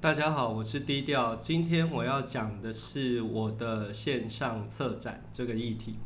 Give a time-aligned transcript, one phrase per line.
[0.00, 1.34] 大家好，我是低调。
[1.34, 5.96] 今天我要讲的是我的线上策展这个议题。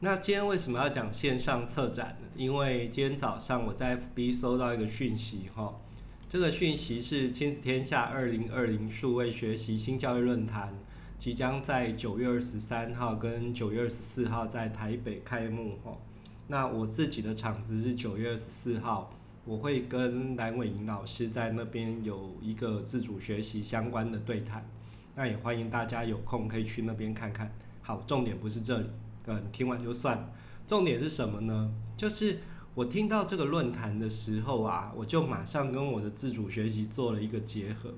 [0.00, 2.28] 那今天为什么要讲线上策展呢？
[2.36, 5.80] 因为今天早上我在 FB 收到一个讯息，哈，
[6.28, 10.78] 这个讯息是亲子天下二零二零数位学习新教育论坛
[11.16, 15.96] 即将在九月二十三号跟九月二十四号在台北开幕，哈。
[16.48, 19.10] 那我自己的场子是九月二十四号。
[19.44, 24.64] 我会跟蓝伟莹老师在那边有一个自主学习相关的对谈，
[25.16, 27.52] 那也欢迎大家有空可以去那边看看。
[27.82, 28.86] 好，重点不是这里，
[29.26, 30.32] 嗯，听完就算。
[30.64, 31.74] 重点是什么呢？
[31.96, 32.38] 就是
[32.76, 37.92] 我听到这个论坛的时候啊，我就马上跟我的自主学习做了一个结合，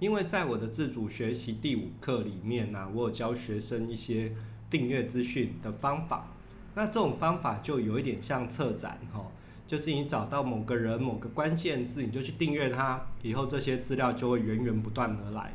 [0.00, 4.32] 因为在我的自主学习第五课里面呢，我有教学生一些
[4.70, 6.32] 订阅资讯的方法，
[6.74, 9.26] 那这种方法就有一点像策展哈。
[9.68, 15.52] 就是你找到某个人、某个关键字，你就去订阅他，以后这些资料就会源源不断而来。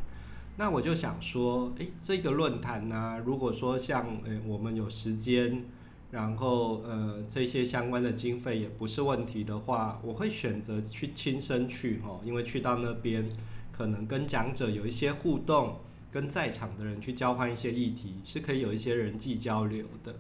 [0.58, 5.66] 那我就想说，诶，这个论坛呢，如果说像诶我们有时间，
[6.12, 13.28] 然后呃这些相关的经费也不是问题的话，我会选择去亲身去哈，因为去到那边
[13.72, 15.80] 可能跟讲者有一些互动，
[16.12, 20.14] 跟在场的人去交换一些议题，是可以有一些人际交流的。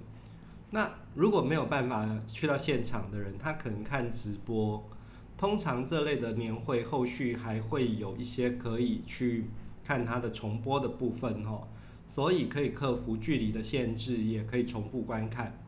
[0.73, 4.89] 那如果没有办法去到现场的人，他可能看直播。
[5.37, 9.49] 通常这类的年会后续还会有一些可以去
[9.83, 11.67] 看它的重播的部分哈，
[12.07, 15.59] 所以可以克服距离的限制，也可以重复观看。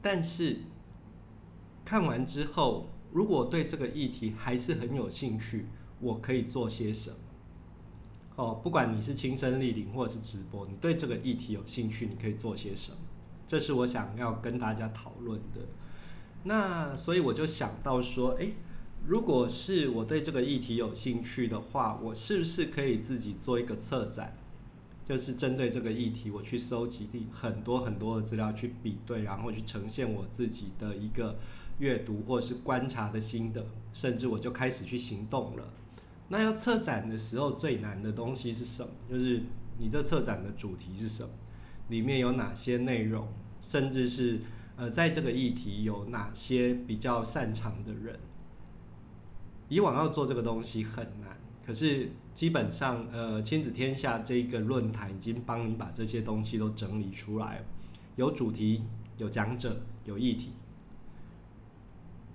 [0.00, 0.58] 但是
[1.84, 5.66] 看完之后，如果对这个议题还是很有兴趣，
[5.98, 7.16] 我可以做些什么？
[8.36, 12.98] 哦，不管你是亲身莅临或者是直播，你对这个议题有兴趣，你可以做些什么？
[13.52, 15.60] 这是我想要跟大家讨论的。
[16.44, 18.54] 那所以我就想到说，诶，
[19.06, 24.38] 如果是我对这个议题有兴趣的话，我是不是可以自己做一个策展？
[25.04, 31.36] 就是针对这个议题，我去收集很多很多的资料去比对，然后去呈现我自己的一个
[31.78, 35.74] 阅读或是观察的心得，甚至我就开始去行动了。
[36.28, 38.88] 那要策展的时候，最难的东西是什么？
[39.10, 39.42] 就是
[39.76, 41.28] 你这策展的主题是什么？
[41.92, 43.28] 里面有哪些内容？
[43.60, 44.40] 甚至是
[44.76, 48.18] 呃，在这个议题有哪些比较擅长的人？
[49.68, 57.62] 以往要做这个东西很难，可是基本上呃，亲子天下这个论坛已经帮你把这些东西都整理出来，
[58.16, 58.82] 有主题、
[59.18, 60.52] 有讲者、有议题，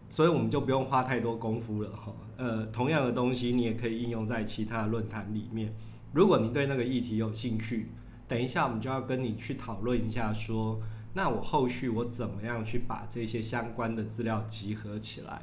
[0.10, 2.16] 所以我们就不用花太多功夫了哈。
[2.38, 5.74] 呃，同样的东西你也可以应用在其他论坛里面。
[6.14, 7.90] 如果你对那个议题有兴趣，
[8.28, 10.80] 等一下我们就要跟你去讨论一下说。
[11.14, 15.42] 那我后续我怎么样去把这些相关的资料集合起来？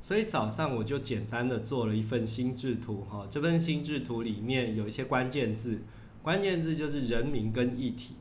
[0.00, 5.82] 所以早上我就简单的做了一份心智图哈，这份心智图里面有一些关键字，
[6.20, 8.16] 关键字就是人名跟议题。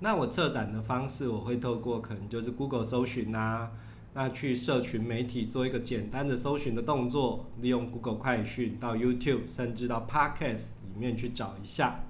[0.00, 3.68] 那我策展的方式，我会透过可能就是 Google 搜寻呐，
[4.14, 12.04] 那去社群媒体做一个简单的搜寻的动作，利用 Google 快讯到 YouTube 甚至到 Podcast 里面去找一下。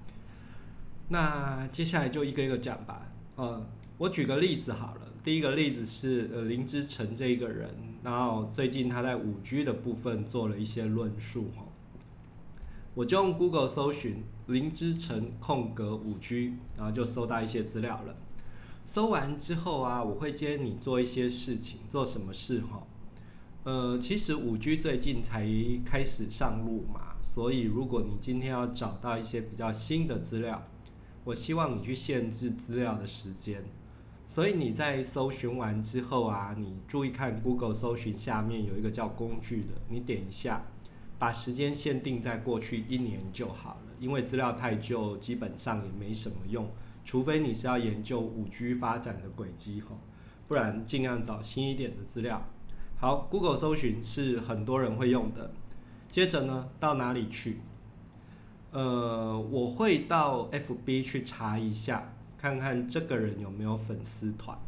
[1.09, 3.13] 那接下来就一个一个讲吧。
[3.37, 3.67] 呃，
[3.99, 5.01] 我举个例子好了。
[5.25, 7.71] 第一个例子是呃林之成这一个人，
[8.03, 11.65] 然后最近他在五 G 的部分做了一些论述哈。
[12.95, 18.17] 我就用 Google 搜寻林之成空格五 G，然后就搜到一些资料了。
[18.85, 22.83] 搜完之后啊，我会接你做一些事情，做什么事哈？
[23.63, 25.47] 呃，其实五 G 最近才
[25.85, 30.67] 开始上路嘛，所以如果你今天要找到一些比较新的资料。
[31.25, 33.63] 我希望你去限制资料的时间，
[34.27, 40.65] 所以你在搜寻完之后啊，你注意看 Google 搜寻下面有一个叫工具的，你点一下，
[41.19, 46.69] 把时间限定在过去一年就好了，因为资料太旧，基本上也没什么用，
[47.05, 49.99] 除非你是要研究五 G 发展的轨迹吼，
[50.49, 52.49] 不然尽量找新一点的资料。
[52.97, 55.53] 好，Google 搜寻是很多人会用的，
[56.09, 57.61] 接着呢，到哪里去？
[58.73, 64.59] 呃，我会到 FB 去查一下，看看这个人有没有粉丝团。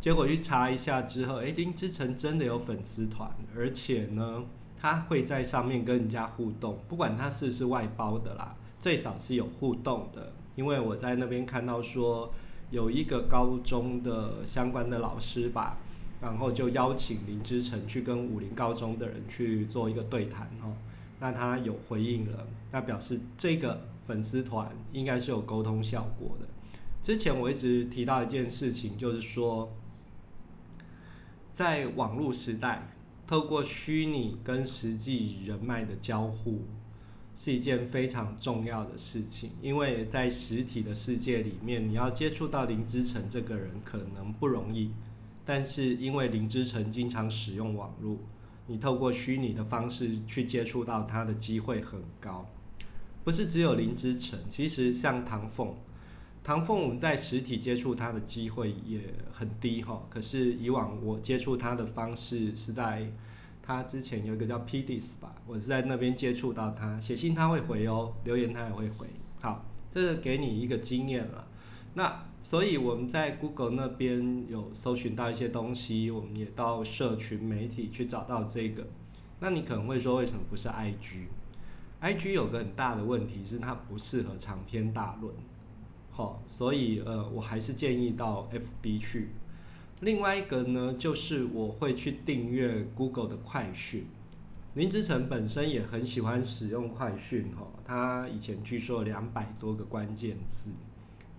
[0.00, 4.44] 结果去查一下之后，哎，林之成真的有粉丝团，而且呢，
[4.76, 10.32] 他会在上面跟人家互动，不管他是不是外包的啦，最少是有互动的。
[10.54, 12.32] 因为我在那边看到说，
[12.70, 15.78] 有一个高中的相关的老师吧，
[16.20, 20.70] 然后就邀请林之成去跟武林高中的人去做一个对谈哈。
[21.18, 26.46] 那他有回应了，那表示这个粉丝团应该是有沟通效果的。
[27.02, 29.72] 之前我一直提到一件事情，就是说，
[31.52, 32.86] 在网络时代，
[33.26, 36.62] 透过虚拟跟实际人脉的交互，
[37.34, 44.90] 是一件非常重要的事情，因为在实体的世界里面，你要接触到林之晨这个人可能不容易，
[45.44, 48.18] 但是因为林之晨经常使用网络，
[48.66, 52.46] 你透过虚拟的方式去接触到他的机会很高。
[53.24, 55.74] 不是只有林之成，其实像唐凤，
[56.44, 59.00] 唐凤我们在实体接触他的机会也
[59.32, 60.06] 很低哈。
[60.08, 63.12] 可是以往我接触他的方式是在
[63.62, 69.08] 他之前有一个叫 PDS 吧，我是在那边接触到他，写信他会回哦，留言他也会回。
[69.40, 71.48] 好，这个给你一个经验了。
[71.96, 78.86] 那所以我们在 Google 那边有搜寻到一些东西，我们也到社群媒体去找到这个。
[79.40, 85.32] 那你可能会说，为什么不是 IG？I G 有个很大的问题是它不适合长篇大论，
[86.10, 89.30] 好，所以呃我还是建议到 F B 去。
[90.00, 94.04] 另外一个呢，就是我会去订阅 Google 的快讯。
[94.74, 100.72] 林志成本身也很喜欢使用快讯哈，他以前据说两百多个关键字。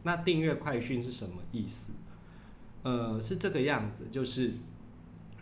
[0.07, 1.93] 那订阅快讯是什么意思？
[2.81, 4.53] 呃，是这个样子，就是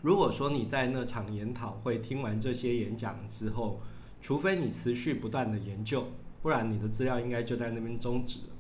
[0.02, 3.80] 如果说你在那场研讨会听完这些演讲之后。
[4.22, 6.08] 除非你持续不断的研究，
[6.42, 8.56] 不然你的资料应该就在那边终止了。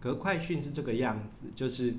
[0.00, 1.92] 可快讯是这个样子，就是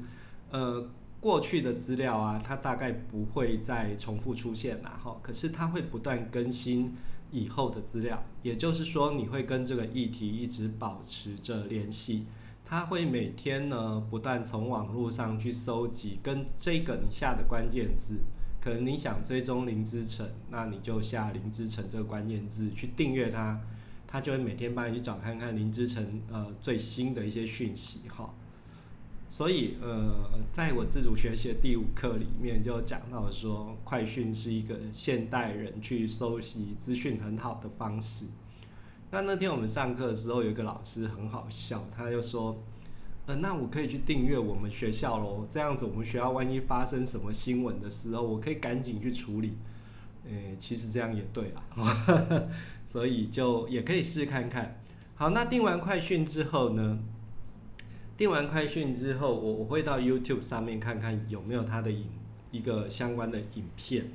[0.50, 0.89] 呃
[1.19, 5.19] 过去的资料啊，它大概不会再重复出现啦哈。
[5.22, 6.95] 可是它会不断更新
[7.31, 12.25] 以后的资料，也就是说你会跟这个议题一直保持着联系。
[12.69, 18.19] 他会每天呢不断从网络上去搜集跟这个你下的关键字。
[18.59, 23.61] 可能你想追踪林之成，那你就下林之成这个关键字去订阅它，
[24.05, 28.33] 它就会每天帮你去找看看林之成呃最新的一些讯息哈。
[29.29, 38.25] 所以呃，在我自主学习的第五课里面就讲到说，快讯是一个现代人去搜集资讯很好的方式。
[39.12, 42.57] 那那天我们上课的时候，有一个老师很好笑，他就说。
[43.27, 49.51] 呃，那我可以去订阅我们学校喽，这样子我们学校万一发生什么新闻的时候，我可以赶紧去处理。
[50.24, 52.48] 诶，其实这样也对啊，
[52.86, 54.80] 所以就也可以试看看。
[55.15, 57.00] 好，那订完快讯之后呢？
[58.15, 62.06] 订完快讯之后，我我会到 YouTube 上面看看有没有他的影
[62.51, 64.10] 一个相关的影片。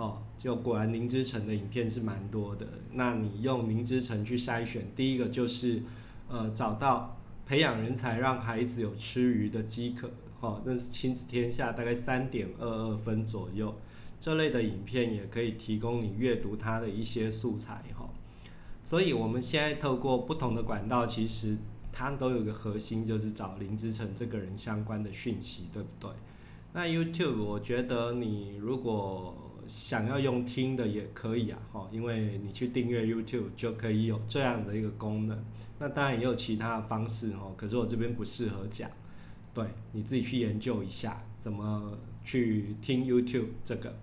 [0.00, 2.66] 哦，就果然林之成的影片是蛮多的。
[2.92, 5.82] 那你用林之成去筛选，第一个就是
[6.28, 7.16] 呃找到。
[7.46, 10.08] 培养人才，让孩子有吃鱼的饥渴，
[10.40, 13.74] 哈，那是亲子天下大概三点二二分左右。
[14.20, 18.08] 这类的影片也可以提供你阅读它的一些素材，哈。
[18.84, 21.58] 所以我们现在透过不同的管道，其实
[21.90, 26.10] 它都有个核心，就是找林之成这个人相关的讯息，对不对？
[26.72, 35.44] 那 YouTube，我觉得你如果想要用听的也可以啊，哈，因为你去订阅 YouTube 就可以有这样的一个功能。
[35.78, 38.90] 那当然也有其他的方式哦，可是我这边不适合讲，
[39.54, 43.96] 对你自己去研究一下怎么去听 YouTube 这个。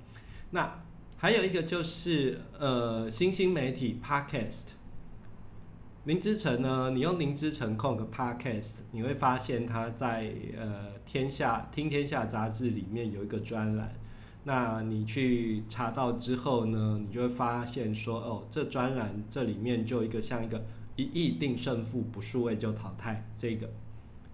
[0.51, 0.83] 那
[1.17, 4.69] 还有一个就是呃，新兴媒体 Podcast，
[6.05, 13.93] 林之成呢，你用林之成控个 Podcast，你会发现他在呃天下听天下杂志里面有一个专栏。
[14.47, 20.65] 那你去查到之后呢，你就会发现说哦，这专栏这里面就一个像一个。
[20.99, 23.29] 一亿定胜负，不数位就淘汰。
[23.37, 23.69] 这个，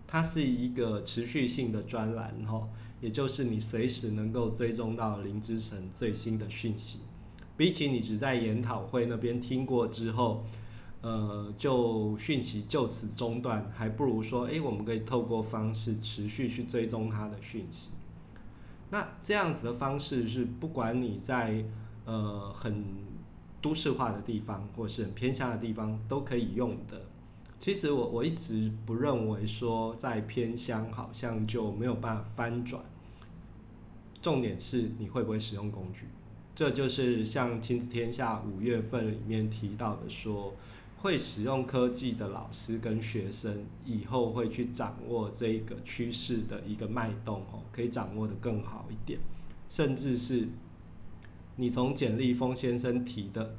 [0.08, 2.70] 它是一个持续性的专栏哈，
[3.02, 7.00] 也就是你随时能够追踪到林之晨最新的讯息。
[7.58, 10.46] 比起你只在研讨会那边听过之后，
[11.02, 17.90] 呃，就讯息就此中断，还不如说，诶，我们可以透过方式持续去追踪他的讯息。
[18.94, 21.66] 那这样子的方式是，不管你在
[22.06, 23.04] 呃很。
[23.64, 27.02] 都市化的地方，或是很偏乡的地方，都可以用的。
[27.58, 32.84] 其实我我一直不认为说在偏乡好像就没有办法翻转。
[34.22, 36.08] 重点是你会不会使用工具，
[36.54, 40.54] 这就是像亲子天下五月份里面提到的，说
[41.04, 49.20] 会使用科技的老师跟学生以后会去掌握这个趋势的一个脉动哦，可以掌握的更好一点，
[49.70, 50.48] 甚至是。
[51.56, 53.56] 你从简立峰先生提的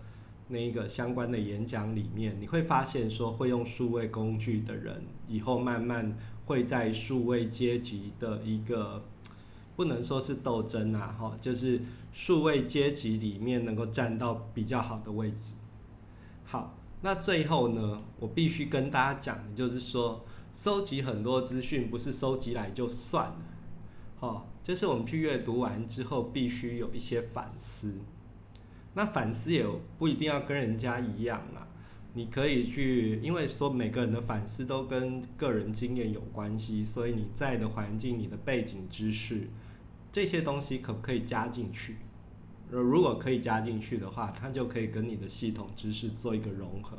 [0.49, 9.05] 那一个相关的演讲里面，你会发现说，会用数位工具的人，以后慢慢会在数位阶级的一个
[9.77, 15.55] 不能说是斗争啊，哈，就是数位阶级里面能够站到比较好的位置。
[16.43, 23.37] 好，那最后呢，我必须跟大家讲的就是说，收集很多资讯不是收集来就算了，
[24.17, 24.51] 好。
[24.63, 27.97] 就是我们去阅读完之后，必须有一些反思。
[28.95, 29.67] 那反思也
[29.99, 31.69] 不一定要跟人家一样啊。
[32.15, 39.51] 你可以去，因为说每个人的反思都跟个人经验有关系，所以你在的环境、你的背景知识
[40.11, 41.99] 这些东西可不可以加进去？
[42.71, 46.97] 如果可以加进去的话，它就可以跟你的系统知识做一个融合。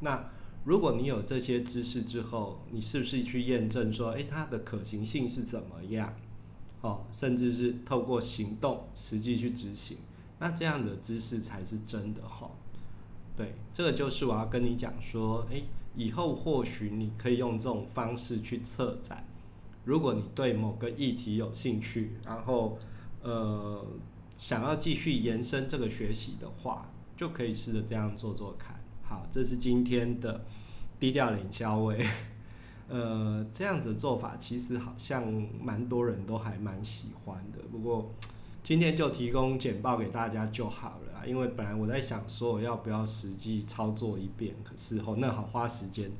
[0.00, 0.30] 那
[0.64, 6.14] 如果你有这些知识之后，你是不是去验证说，诶，它的可行性是怎么样？
[6.82, 9.96] 哦，甚至是透过行动实际去执行，
[10.38, 12.50] 那这样的知识才是真的哈。
[13.36, 15.62] 对，这个就是我要跟你讲说，诶，
[15.94, 19.26] 以后或许你可以用这种方式去策展。
[19.84, 22.78] 如果你对某个议题有兴趣，然后
[23.22, 23.84] 呃
[24.36, 28.78] 想要继续延伸这个学习的话，就可以试着这样做做看。
[29.02, 30.44] 好，这是今天的
[31.00, 32.06] 低调领销位。
[32.88, 35.24] 呃，这样子做法其实好像
[35.60, 37.58] 蛮多人都还蛮喜欢的。
[37.72, 38.14] 不过
[38.62, 46.10] 今天就提供简报给大家就好了，因为本来我在想说我要不要实际操作一遍，可是哦那好花时间，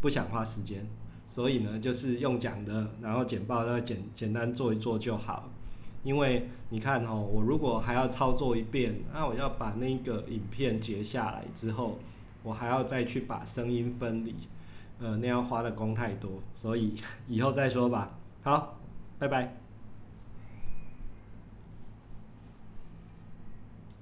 [0.00, 0.86] 不想花时间，
[1.24, 5.48] 所以呢就是用讲的，然后简报要简简单做一做就好。
[6.02, 11.98] 因为你看哦，我如果还要操作一遍，那我要把那个影片截下来之后，
[12.42, 14.34] 我还要再去把声音分离。
[14.98, 16.94] 呃，那样花的工太多，所以
[17.28, 18.18] 以后再说吧。
[18.42, 18.78] 好，
[19.18, 19.59] 拜拜。